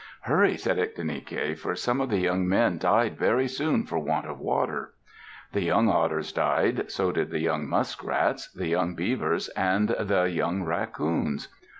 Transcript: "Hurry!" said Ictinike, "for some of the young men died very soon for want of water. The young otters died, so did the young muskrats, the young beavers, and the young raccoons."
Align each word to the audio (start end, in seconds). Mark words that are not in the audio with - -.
"Hurry!" 0.21 0.57
said 0.57 0.79
Ictinike, 0.79 1.59
"for 1.59 1.75
some 1.75 2.01
of 2.01 2.09
the 2.09 2.17
young 2.17 2.47
men 2.47 2.79
died 2.79 3.19
very 3.19 3.47
soon 3.47 3.85
for 3.85 3.99
want 3.99 4.25
of 4.25 4.39
water. 4.39 4.95
The 5.53 5.61
young 5.61 5.89
otters 5.89 6.31
died, 6.31 6.89
so 6.89 7.11
did 7.11 7.29
the 7.29 7.37
young 7.39 7.67
muskrats, 7.67 8.51
the 8.51 8.67
young 8.67 8.95
beavers, 8.95 9.49
and 9.49 9.89
the 9.89 10.23
young 10.23 10.63
raccoons." 10.63 11.49